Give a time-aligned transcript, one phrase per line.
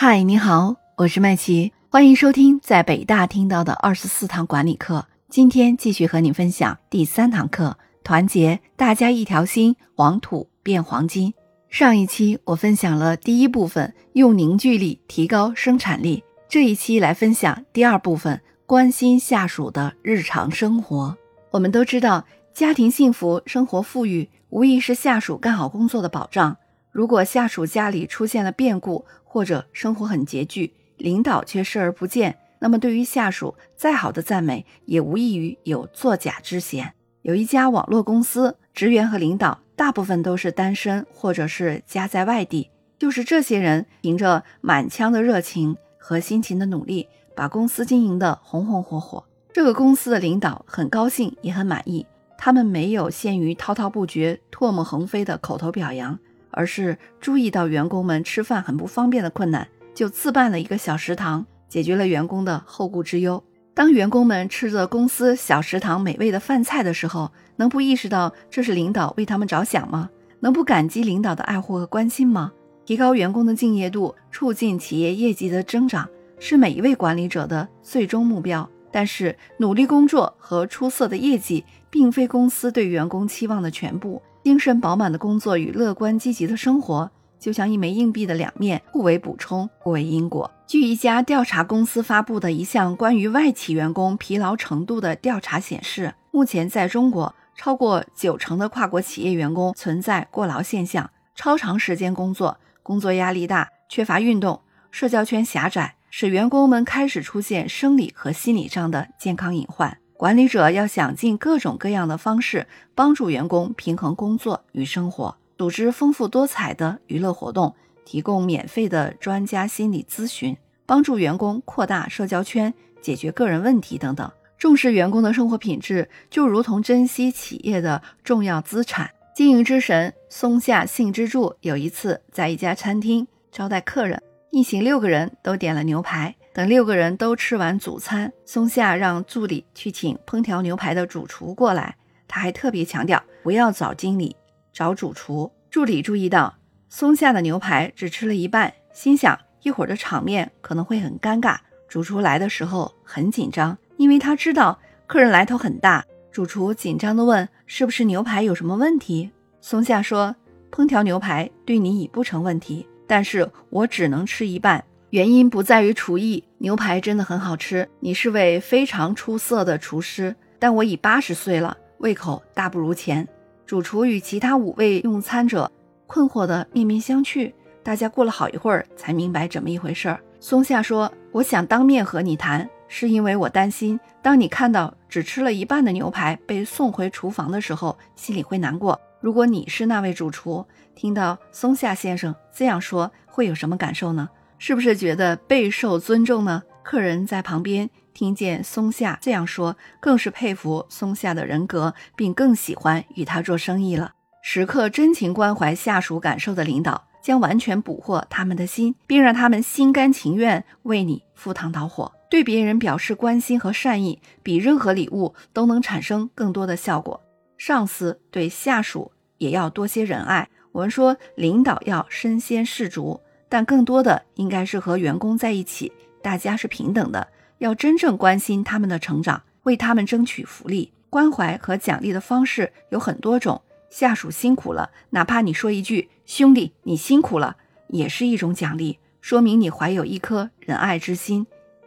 [0.00, 5.04] 嗨，你好，我是麦琪，欢迎收听在北大听到的二十四堂管理课。
[5.28, 11.34] 今天继续和你分享第三堂课：团结，大家一条心，黄土变黄金。
[11.68, 16.22] 上一期我分享了第一部分，用凝聚力提高生产力。
[16.48, 21.18] 这一期来分享第二部分，关心下属的日常生活。
[21.50, 22.24] 我们都知道，
[22.54, 26.56] 家庭幸福、生活富裕，无疑是下属干好工作的保障。
[26.90, 36.94] 如果下属家里出现了变故，或者生活很拮据，领导却视而不见，那么对于下属再好的赞美，也无异于有作假之嫌。
[37.22, 42.70] 有一家网络公司，职员和领导大部分都是单身，或者是家在外地。
[42.98, 49.22] 就是这些人凭着满腔的热情和辛勤的努力，把公司经营得红红火火。
[49.52, 52.06] 这个公司的领导很高兴，也很满意。
[52.36, 56.18] 他们没有限于滔滔不绝、唾沫横飞的口头表扬。
[56.50, 63.42] 而是注意到员工们吃饭很不方便的困难，就自办了一个小食堂，解决了员工的后顾之忧。
[63.74, 70.10] 当员工们吃着公司小食堂美味的饭菜的时候，能不意识到这是领导为他们着想吗？
[70.40, 72.52] 能不感激领导的爱护和关心吗？
[72.84, 78.68] 提高员工的敬业度，促进企业业绩的增长，是每一位管理者的最终目标。
[78.90, 84.22] 但是，努力工作和出色的业绩，并非公司对员工期望的全部。
[84.44, 90.50] 精神饱满的工作与乐观积极的生活，就像一枚硬币的两面，互为补充，互为因果。
[90.66, 109.98] 据一家调查公司发布的一项关于外企员工疲劳程度的调查显示，目前在中国，超过九成的跨国企业员工存在过劳现象，超长时间工作，工作压力大，缺乏运动，社交圈狭窄，使员工们开始出现生理和心理上的健康隐患。
[110.18, 117.72] 管理者要想尽各种各样的方式帮助员工平衡工作与生活，组织丰富多彩的娱乐活动，
[118.04, 124.28] 提供免费的专家心理咨询，帮助员工扩大社交圈，解决个人问题等等。
[124.58, 129.08] 重视员工的生活品质，就如同珍惜企业的重要资产。
[129.36, 134.20] 经营之神松下幸之助有一次在一家餐厅招待客人，
[134.50, 136.34] 一行六个人都点了牛排。
[136.58, 141.94] 等六个人都吃完主餐，松下让助理去请烹调牛排的主厨过来。
[142.26, 144.34] 他还特别强调不要找经理，
[144.72, 145.52] 找主厨。
[145.70, 146.52] 助理注意到
[146.88, 151.56] 松下的牛排只吃了一半，心想一会儿的场面可能会很尴尬。
[151.86, 154.76] 主厨来的时候很紧张，因为他知道
[155.06, 156.04] 客人来头很大。
[156.32, 159.30] 主厨紧张地问：“是不是牛排有什么问题？”
[159.62, 160.34] 松下说
[160.72, 167.88] ：“烹调牛排对你已不成问题，但是我只能吃一半。”原因不在于厨艺，牛排真的很好吃。
[168.00, 173.26] 你是位非常出色的厨师，但我已八十岁了，胃口大不如前。
[173.64, 175.70] 主厨与其他五位用餐者
[176.08, 177.52] 困惑的面面相觑，
[177.84, 180.20] 大家过了好一会儿才明白怎么一回事儿。
[180.40, 189.00] 松下说：“我想当面和你谈，是因为我担心，当你看到只吃了一半的牛排被送回厨房的时候，心里会难过。
[189.20, 196.62] 如果你是那位主厨，听到松下先生这样说，会有什么感受呢？”是不是觉得备受尊重呢？
[196.82, 204.12] 客人在旁边听见松下这样说，更是佩服松下的人格，并更喜欢与他做生意了。
[204.42, 212.10] 时刻真情关怀下属感受的领导，将完全捕获他们的心，并让他们心甘情愿为你赴汤蹈火。
[212.30, 217.20] 对别人表示关心和善意，比任何礼物都能产生更多的效果。
[217.56, 220.48] 上司对下属也要多些仁爱。
[220.72, 223.20] 我们说，领导要身先士卒。
[223.48, 225.92] 但更多的应该是和员工在一起，
[226.22, 227.28] 大家是平等的，
[227.58, 230.92] 要真正关心他们的成长，为他们争取福利。
[231.10, 237.56] 关怀和奖励的方式有很多种，下属辛苦了，哪怕你说一句“兄弟，你辛苦了”，
[237.88, 241.46] 也是一种奖励，说明你怀有一颗仁爱之心，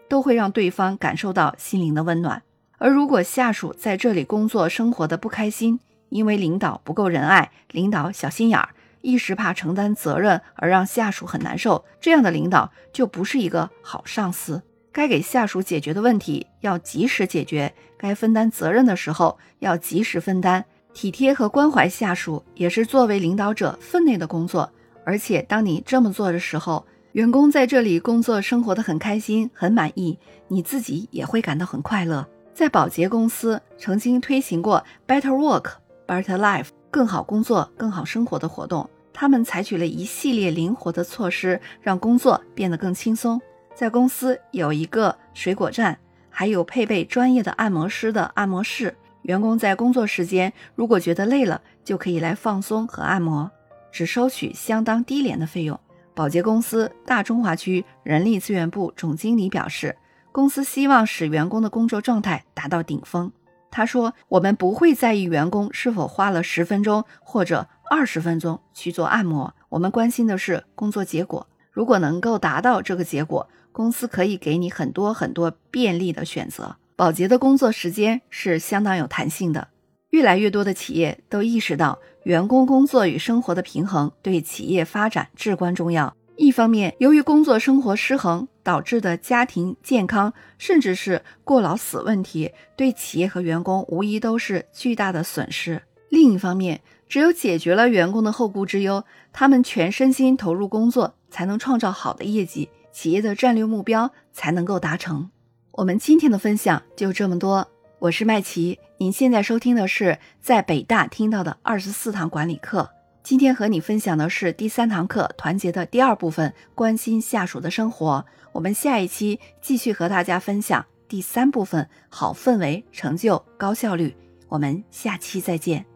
[0.09, 2.41] 都会让对方感受到心灵的温暖。
[2.79, 5.79] 而如果下属在这里工作生活的不开心，
[6.09, 8.69] 因为领导不够仁爱，领导小心眼儿。
[9.01, 14.61] 一时怕承担责任而让下属很难受，这样的领导就不是一个好上司。
[14.91, 20.65] 该给下属解决的问题要及时解决，该分担责任的时候要及时分担。
[20.93, 24.69] 体贴和关怀下属也是作为领导者分内的工作。
[25.05, 30.19] 而且当你这么做的时候，员工在这里工作生活的很开心、很满意，
[30.49, 32.27] 你自己也会感到很快乐。
[32.53, 35.71] 在宝洁公司曾经推行过 Better Work,
[36.05, 36.67] Better Life。
[36.91, 43.41] 更好工作、更好生活的活动，他们采取了一系列灵活的措施，让工作变得更轻松。
[43.73, 45.97] 在公司有一个水果站，
[46.29, 48.93] 还有配备专业的按摩师的按摩室。
[49.23, 53.49] 员工在工作时间如果觉得累了，就可以来放松和按摩，
[53.91, 55.79] 只收取相当低廉的费用。
[56.13, 59.95] 保洁公司大中华区人力资源部总经理表示，
[60.33, 63.31] 公司希望使员工的工作状态达到顶峰。
[63.71, 71.47] 他说：“我们不会在意员工是否花了十分钟或者二十分钟去做按摩，我们关心的是工作结果。
[71.71, 76.75] 如果能够达到这个结果，公司可以给你很多很多便利的选择。
[76.97, 79.69] 保洁的工作时间是相当有弹性的。
[80.09, 86.13] 越来越多的企业都意识到，员工工作与生活的平衡对企业发展至关重要。
[86.41, 95.81] 一方面，由于工作生活失衡。”导致的家庭健康，甚至是过劳死问题，对企业和员工无疑都是巨大的损失。
[96.09, 99.03] 另一方面，只有解决了员工的后顾之忧，
[99.33, 105.31] 他们全身心投入工作，才能创造好的业绩，企业的战略目标才能够达成。
[105.71, 107.67] 我们今天的分享就这么多，
[107.97, 112.87] 我是麦琪，您现在收听的是在北大听到的二十四堂管理课。
[113.23, 118.25] 今天和你分享的是第三堂课团结的第二部分，关心下属的生活。
[118.51, 124.15] 我们下一期继续和大家分享第三部分，好氛围、成就、高效率。
[124.49, 125.90] 我们下期再见。